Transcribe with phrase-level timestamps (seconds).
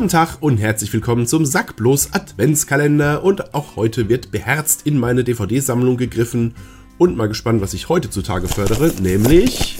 [0.00, 3.22] Guten Tag und herzlich willkommen zum Sackblos Adventskalender.
[3.22, 6.54] Und auch heute wird beherzt in meine DVD-Sammlung gegriffen.
[6.96, 9.78] Und mal gespannt, was ich heute zutage fördere, nämlich...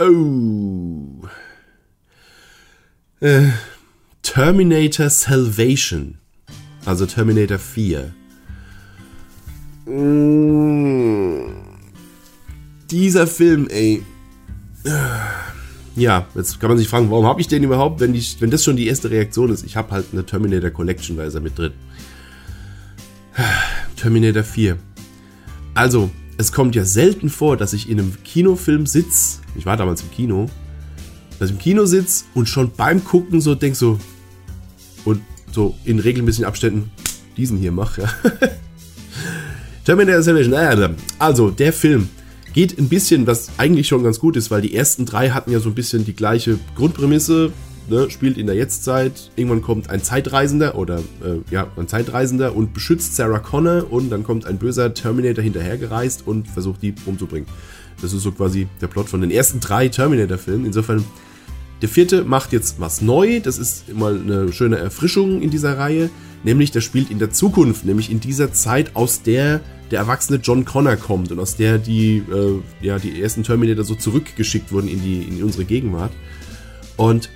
[0.00, 1.28] Oh...
[3.20, 3.50] Äh,
[4.22, 6.18] Terminator Salvation,
[6.84, 8.12] also Terminator 4.
[9.86, 11.54] Mm,
[12.90, 14.02] dieser Film, ey
[15.96, 18.64] ja, jetzt kann man sich fragen, warum habe ich den überhaupt, wenn, die, wenn das
[18.64, 19.64] schon die erste Reaktion ist?
[19.64, 21.72] Ich habe halt eine Terminator Collection, da ist er mit drin.
[23.96, 24.76] Terminator 4.
[25.74, 30.02] Also, es kommt ja selten vor, dass ich in einem Kinofilm sitze, ich war damals
[30.02, 30.48] im Kino,
[31.38, 33.98] dass ich im Kino sitze und schon beim Gucken so denke so,
[35.04, 35.20] und
[35.52, 36.90] so in regelmäßigen Abständen
[37.36, 38.02] diesen hier mache.
[38.02, 38.08] Ja.
[39.84, 40.96] Terminator Salvation.
[41.18, 42.08] Also, der Film
[42.54, 45.60] geht ein bisschen, was eigentlich schon ganz gut ist, weil die ersten drei hatten ja
[45.60, 47.52] so ein bisschen die gleiche Grundprämisse.
[47.86, 52.72] Ne, spielt in der Jetztzeit, irgendwann kommt ein Zeitreisender oder äh, ja, ein Zeitreisender und
[52.72, 57.46] beschützt Sarah Connor und dann kommt ein böser Terminator hinterhergereist und versucht die umzubringen.
[58.00, 60.64] Das ist so quasi der Plot von den ersten drei Terminator-Filmen.
[60.64, 61.04] Insofern,
[61.82, 66.08] der vierte macht jetzt was neu, das ist mal eine schöne Erfrischung in dieser Reihe,
[66.42, 69.60] nämlich der spielt in der Zukunft, nämlich in dieser Zeit, aus der
[69.94, 73.94] der erwachsene John Connor kommt und aus der die, äh, ja, die ersten Terminator so
[73.94, 76.10] zurückgeschickt wurden in, die, in unsere Gegenwart.
[76.96, 77.30] Und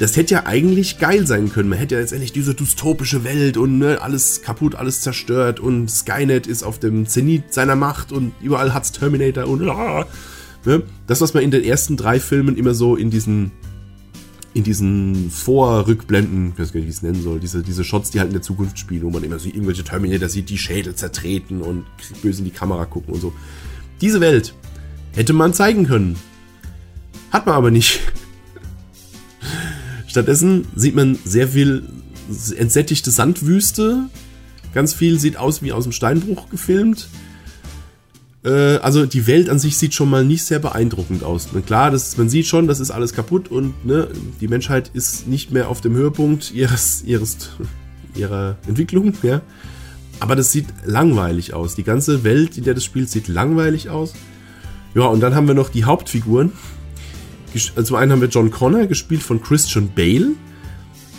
[0.00, 1.68] das hätte ja eigentlich geil sein können.
[1.68, 5.88] Man hätte ja jetzt endlich diese dystopische Welt und ne, alles kaputt, alles zerstört und
[5.88, 10.04] Skynet ist auf dem Zenit seiner Macht und überall hat's Terminator und ah,
[10.64, 10.82] ne?
[11.06, 13.52] das, was man in den ersten drei Filmen immer so in diesen
[14.52, 18.10] in diesen Vorrückblenden, ich weiß gar nicht, wie ich es nennen soll, diese, diese Shots,
[18.10, 20.94] die halt in der Zukunft spielen, wo man immer so irgendwelche Terminator sieht, die Schädel
[20.94, 21.84] zertreten und
[22.22, 23.32] böse in die Kamera gucken und so.
[24.00, 24.54] Diese Welt
[25.12, 26.16] hätte man zeigen können.
[27.30, 28.00] Hat man aber nicht.
[30.08, 31.88] Stattdessen sieht man sehr viel
[32.56, 34.08] entsättigte Sandwüste.
[34.74, 37.08] Ganz viel sieht aus wie aus dem Steinbruch gefilmt.
[38.44, 41.48] Äh, also die Welt an sich sieht schon mal nicht sehr beeindruckend aus.
[41.66, 44.08] Klar, das, man sieht schon, das ist alles kaputt und ne,
[44.40, 47.50] die Menschheit ist nicht mehr auf dem Höhepunkt ihres, ihres,
[48.14, 49.42] ihrer Entwicklung, ja.
[50.20, 51.76] Aber das sieht langweilig aus.
[51.76, 54.12] Die ganze Welt, in der das spielt, sieht langweilig aus.
[54.94, 56.52] Ja, und dann haben wir noch die Hauptfiguren.
[57.54, 60.32] Also zum einen haben wir John Connor, gespielt von Christian Bale,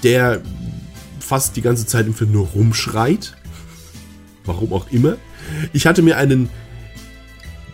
[0.04, 0.42] der
[1.20, 3.36] fast die ganze Zeit im Film nur rumschreit.
[4.46, 5.18] Warum auch immer.
[5.74, 6.50] Ich hatte mir einen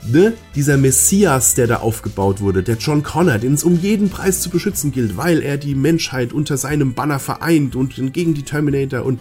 [0.10, 4.42] ne, dieser Messias, der da aufgebaut wurde, der John Connor, den es um jeden Preis
[4.42, 9.06] zu beschützen gilt, weil er die Menschheit unter seinem Banner vereint und gegen die Terminator
[9.06, 9.20] und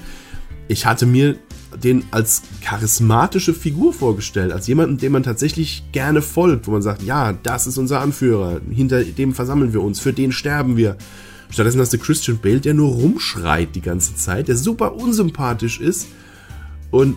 [0.69, 1.37] ich hatte mir
[1.83, 7.03] den als charismatische Figur vorgestellt, als jemanden, dem man tatsächlich gerne folgt, wo man sagt,
[7.03, 10.97] ja, das ist unser Anführer, hinter dem versammeln wir uns, für den sterben wir.
[11.51, 16.09] Stattdessen hast du Christian Bale, der nur rumschreit die ganze Zeit, der super unsympathisch ist
[16.91, 17.17] und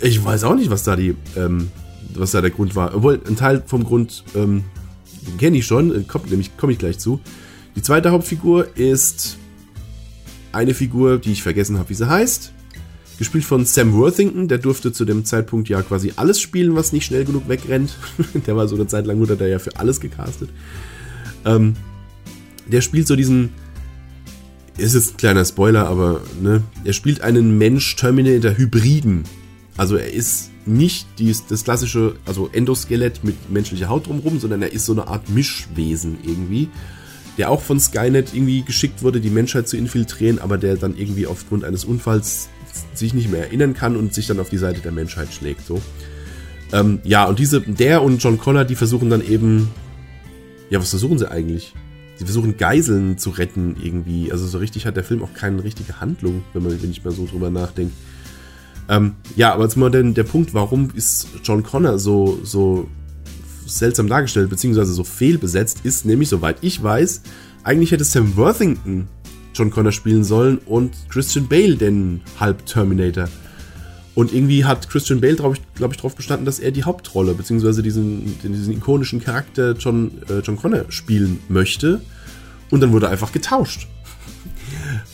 [0.00, 1.70] ich weiß auch nicht, was da die ähm,
[2.16, 2.94] was da der Grund war.
[2.94, 4.64] Obwohl, ein Teil vom Grund ähm,
[5.38, 7.20] kenne ich schon, äh, kommt nämlich komme ich gleich zu.
[7.76, 9.38] Die zweite Hauptfigur ist
[10.52, 12.52] eine Figur, die ich vergessen habe, wie sie heißt.
[13.18, 17.04] Gespielt von Sam Worthington, der durfte zu dem Zeitpunkt ja quasi alles spielen, was nicht
[17.04, 17.96] schnell genug wegrennt.
[18.46, 20.50] der war so eine Zeit lang, wurde der ja für alles gecastet.
[21.44, 21.74] Ähm,
[22.66, 23.50] der spielt so diesen,
[24.76, 29.24] ist jetzt ein kleiner Spoiler, aber ne, er spielt einen Mensch-Terminator-Hybriden.
[29.76, 34.72] Also er ist nicht dies, das klassische, also Endoskelett mit menschlicher Haut drumherum, sondern er
[34.72, 36.68] ist so eine Art Mischwesen irgendwie,
[37.38, 41.26] der auch von Skynet irgendwie geschickt wurde, die Menschheit zu infiltrieren, aber der dann irgendwie
[41.26, 42.48] aufgrund eines Unfalls
[42.94, 45.66] sich nicht mehr erinnern kann und sich dann auf die Seite der Menschheit schlägt.
[45.66, 45.80] So.
[46.72, 49.70] Ähm, ja, und diese, der und John Connor, die versuchen dann eben,
[50.70, 51.74] ja, was versuchen sie eigentlich?
[52.16, 54.30] Sie versuchen Geiseln zu retten irgendwie.
[54.30, 57.12] Also so richtig hat der Film auch keine richtige Handlung, wenn man, wenn ich mal
[57.12, 57.92] so drüber nachdenke.
[58.88, 62.88] Ähm, ja, aber jetzt mal den, der Punkt, warum ist John Connor so, so
[63.66, 67.22] seltsam dargestellt, beziehungsweise so fehlbesetzt, ist nämlich, soweit ich weiß,
[67.64, 69.08] eigentlich hätte Sam Worthington
[69.54, 73.28] John Connor spielen sollen und Christian Bale den Halb-Terminator.
[74.14, 77.34] Und irgendwie hat Christian Bale, glaube ich, glaub ich, darauf bestanden, dass er die Hauptrolle,
[77.34, 82.00] beziehungsweise diesen, diesen ikonischen Charakter John, äh, John Connor spielen möchte.
[82.70, 83.88] Und dann wurde einfach getauscht.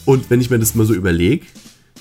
[0.04, 1.46] Und wenn ich mir das mal so überlege,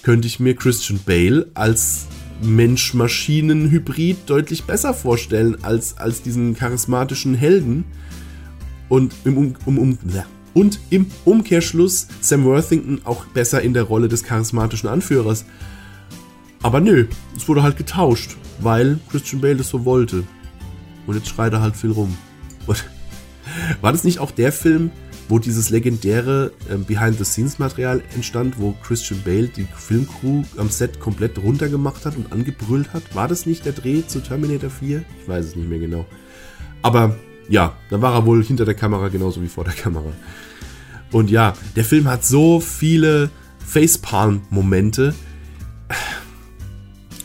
[0.07, 2.05] könnte ich mir Christian Bale als
[2.41, 7.83] Mensch-Maschinen-Hybrid deutlich besser vorstellen als, als diesen charismatischen Helden.
[8.87, 9.97] Und im, um, um,
[10.53, 15.43] und im Umkehrschluss Sam Worthington auch besser in der Rolle des charismatischen Anführers.
[16.63, 20.23] Aber nö, es wurde halt getauscht, weil Christian Bale das so wollte.
[21.05, 22.15] Und jetzt schreit er halt viel rum.
[22.65, 22.85] Und
[23.81, 24.89] war das nicht auch der Film,
[25.29, 32.05] wo dieses legendäre äh, Behind-the-Scenes-Material entstand, wo Christian Bale die Filmcrew am Set komplett runtergemacht
[32.05, 33.03] hat und angebrüllt hat.
[33.13, 35.03] War das nicht der Dreh zu Terminator 4?
[35.21, 36.05] Ich weiß es nicht mehr genau.
[36.81, 37.17] Aber
[37.49, 40.11] ja, da war er wohl hinter der Kamera genauso wie vor der Kamera.
[41.11, 43.29] Und ja, der Film hat so viele
[43.65, 45.13] Facepalm-Momente.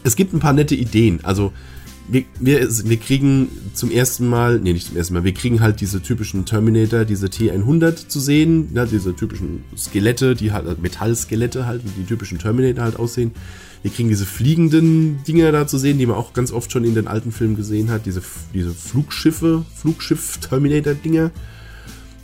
[0.05, 1.21] Es gibt ein paar nette Ideen.
[1.25, 1.53] Also,
[2.09, 5.81] wir, wir, wir kriegen zum ersten Mal, nee, nicht zum ersten Mal, wir kriegen halt
[5.81, 11.83] diese typischen Terminator, diese T100 zu sehen, ja, diese typischen Skelette, die halt, Metallskelette halt,
[11.85, 13.33] wie die typischen Terminator halt aussehen.
[13.83, 16.95] Wir kriegen diese fliegenden Dinger da zu sehen, die man auch ganz oft schon in
[16.95, 18.23] den alten Filmen gesehen hat, diese,
[18.55, 21.33] diese Flugschiffe, Flugschiff-Terminator-Dinger.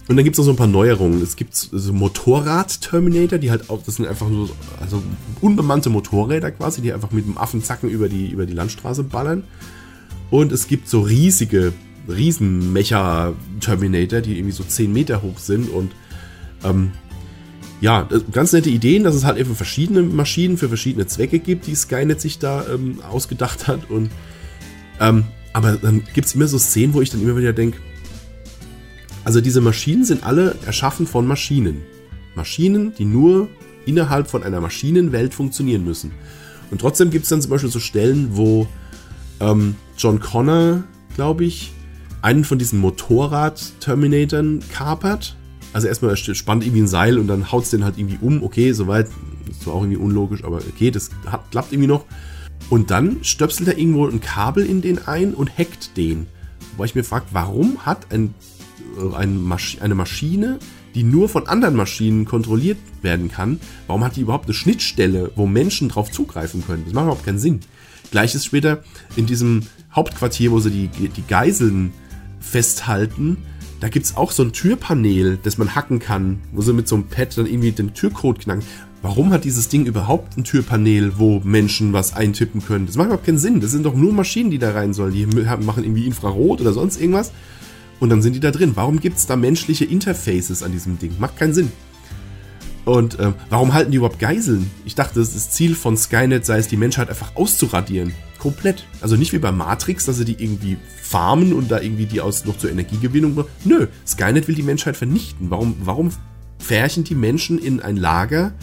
[0.09, 1.23] Und dann gibt es noch so ein paar Neuerungen.
[1.23, 4.49] Es gibt so Motorrad-Terminator, die halt auch, das sind einfach nur
[4.81, 5.03] also
[5.43, 9.45] unbemannte Motorräder quasi, die einfach mit dem Affenzacken über die, über die Landstraße ballern.
[10.31, 11.75] Und es gibt so riesige,
[12.09, 15.93] Riesenmecha-Terminator, die irgendwie so 10 Meter hoch sind und
[16.65, 16.93] ähm,
[17.81, 21.77] ja, ganz nette Ideen, dass es halt eben verschiedene Maschinen für verschiedene Zwecke gibt, die
[21.77, 23.89] Skynet sich da ähm, ausgedacht hat.
[23.89, 24.11] Und
[24.99, 27.79] ähm, aber dann gibt es immer so Szenen, wo ich dann immer wieder denke,
[29.29, 31.83] also diese Maschinen sind alle erschaffen von Maschinen.
[32.35, 33.51] Maschinen, die nur
[33.85, 36.13] innerhalb von einer Maschinenwelt funktionieren müssen.
[36.71, 38.67] Und trotzdem gibt es dann zum Beispiel so Stellen, wo
[39.41, 40.83] ähm, John Connor,
[41.15, 41.73] glaube ich,
[42.23, 45.37] einen von diesen Motorrad-Terminatoren kapert.
[45.75, 48.43] Also erstmal spannt irgendwie ein Seil und dann haut es den halt irgendwie um.
[48.43, 49.09] Okay, soweit
[49.51, 52.07] ist zwar auch irgendwie unlogisch, aber okay, das hat, klappt irgendwie noch.
[52.71, 56.29] Und dann stöpselt er irgendwo ein Kabel in den ein und hackt den.
[56.79, 58.33] Wo ich mir frage, warum hat ein,
[59.17, 60.59] ein Masch eine Maschine,
[60.95, 65.47] die nur von anderen Maschinen kontrolliert werden kann, warum hat die überhaupt eine Schnittstelle, wo
[65.47, 66.85] Menschen drauf zugreifen können?
[66.85, 67.61] Das macht überhaupt keinen Sinn.
[68.11, 68.83] Gleiches später
[69.17, 69.63] in diesem
[69.95, 71.93] Hauptquartier, wo sie die, die Geiseln
[72.41, 73.39] festhalten.
[73.81, 76.97] Da gibt es auch so ein Türpanel, das man hacken kann, wo sie mit so
[76.97, 78.65] einem Pad dann irgendwie den Türcode knacken.
[79.03, 82.87] Warum hat dieses Ding überhaupt ein Türpanel, wo Menschen was eintippen können?
[82.87, 83.61] Das macht überhaupt keinen Sinn.
[83.61, 85.13] Das sind doch nur Maschinen, die da rein sollen.
[85.13, 87.31] Die machen irgendwie Infrarot oder sonst irgendwas.
[88.01, 88.73] Und dann sind die da drin.
[88.75, 91.15] Warum gibt es da menschliche Interfaces an diesem Ding?
[91.19, 91.73] Macht keinen Sinn.
[92.85, 94.71] Und ähm, warum halten die überhaupt Geiseln?
[94.87, 98.15] Ich dachte, das Ziel von Skynet sei es, die Menschheit einfach auszuradieren.
[98.39, 98.87] Komplett.
[99.03, 102.47] Also nicht wie bei Matrix, dass sie die irgendwie farmen und da irgendwie die aus
[102.47, 103.45] noch zur Energiegewinnung.
[103.65, 105.51] Nö, Skynet will die Menschheit vernichten.
[105.51, 106.11] Warum, warum
[106.59, 108.55] färchen die Menschen in ein Lager,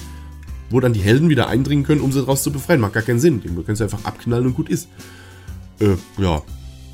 [0.72, 2.82] wo dann die Helden wieder eindringen können, um sie daraus zu befreien?
[2.82, 3.42] Macht gar keinen Sinn.
[3.42, 4.88] Die können sie einfach abknallen und gut ist.
[5.80, 6.42] Äh, ja,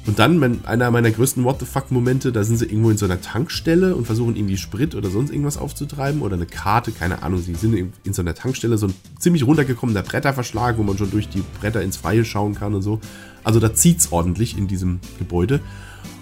[0.08, 3.06] und dann, mein, einer meiner größten What the fuck-Momente, da sind sie irgendwo in so
[3.06, 7.40] einer Tankstelle und versuchen irgendwie Sprit oder sonst irgendwas aufzutreiben oder eine Karte, keine Ahnung.
[7.40, 11.12] Sie sind in, in so einer Tankstelle so ein ziemlich runtergekommener Bretterverschlag, wo man schon
[11.12, 13.00] durch die Bretter ins Freie schauen kann und so.
[13.44, 15.60] Also da zieht's ordentlich in diesem Gebäude.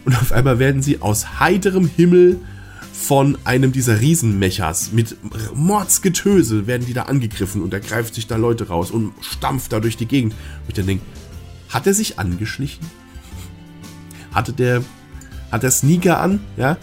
[0.04, 2.40] Und auf einmal werden sie aus heiterem Himmel
[2.92, 5.16] von einem dieser Riesenmechas mit
[5.56, 9.80] Mordsgetöse werden die da angegriffen und er greift sich da Leute raus und stampft da
[9.80, 10.34] durch die Gegend.
[10.34, 11.06] Und ich dann denke,
[11.70, 12.86] hat er sich angeschlichen?
[14.39, 14.83] Hatte der,
[15.51, 16.77] hat der Sneaker an, ja.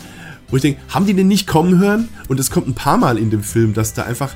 [0.48, 2.08] Wo ich denke, haben die den nicht kommen hören?
[2.28, 4.34] Und es kommt ein paar Mal in dem Film, dass da einfach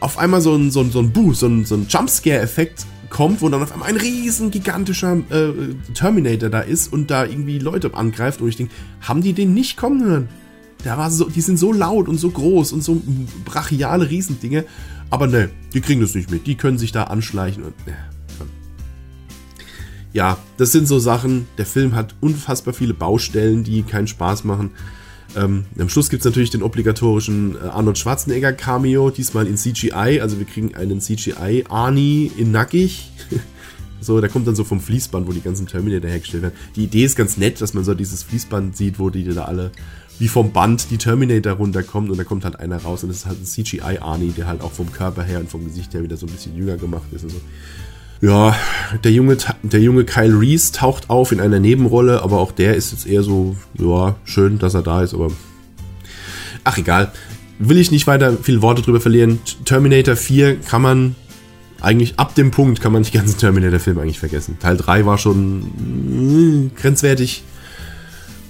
[0.00, 3.40] auf einmal so ein, so ein, so ein Boost, so ein, so ein Jumpscare-Effekt kommt,
[3.40, 5.52] wo dann auf einmal ein riesen gigantischer äh,
[5.94, 8.42] Terminator da ist und da irgendwie Leute angreift.
[8.42, 10.28] Und ich denke, haben die den nicht kommen hören?
[10.84, 13.00] Der war so, die sind so laut und so groß und so
[13.46, 14.66] brachiale Riesendinge.
[15.08, 16.46] Aber ne, die kriegen das nicht mit.
[16.46, 17.86] Die können sich da anschleichen und.
[17.86, 17.96] Ne
[20.16, 21.46] ja, das sind so Sachen.
[21.58, 24.70] Der Film hat unfassbar viele Baustellen, die keinen Spaß machen.
[25.36, 30.20] Ähm, am Schluss gibt es natürlich den obligatorischen äh, Arnold Schwarzenegger Cameo, diesmal in CGI.
[30.22, 33.10] Also wir kriegen einen CGI Arnie in nackig.
[34.00, 36.56] so, der kommt dann so vom Fließband, wo die ganzen Terminator hergestellt werden.
[36.76, 39.70] Die Idee ist ganz nett, dass man so dieses Fließband sieht, wo die da alle
[40.18, 43.26] wie vom Band die Terminator runterkommen und da kommt halt einer raus und das ist
[43.26, 46.16] halt ein CGI Arnie, der halt auch vom Körper her und vom Gesicht her wieder
[46.16, 47.40] so ein bisschen jünger gemacht ist und so.
[48.20, 48.56] Ja,
[49.04, 52.92] der junge, der junge Kyle Reese taucht auf in einer Nebenrolle, aber auch der ist
[52.92, 55.30] jetzt eher so, ja, schön, dass er da ist, aber.
[56.64, 57.12] Ach, egal.
[57.58, 59.38] Will ich nicht weiter viele Worte drüber verlieren.
[59.64, 61.14] Terminator 4 kann man
[61.80, 64.58] eigentlich ab dem Punkt kann man die ganzen Terminator-Filme eigentlich vergessen.
[64.58, 67.44] Teil 3 war schon mh, grenzwertig,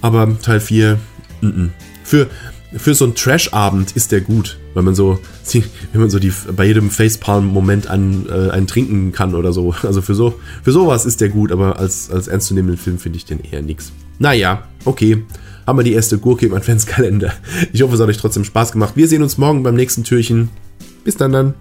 [0.01, 0.97] aber Teil 4,
[1.41, 1.69] mh.
[2.03, 2.27] für
[2.75, 5.19] für so einen Trash-Abend ist der gut, weil man so,
[5.91, 9.73] wenn man so die, bei jedem Facepalm-Moment an, äh, einen trinken kann oder so.
[9.83, 13.25] Also für so, für sowas ist der gut, aber als, als ernstzunehmenden Film finde ich
[13.25, 13.91] den eher nix.
[14.19, 15.23] Naja, okay.
[15.65, 17.33] Haben wir die erste Gurke im Adventskalender.
[17.73, 18.93] Ich hoffe, es hat euch trotzdem Spaß gemacht.
[18.95, 20.49] Wir sehen uns morgen beim nächsten Türchen.
[21.03, 21.53] Bis dann dann.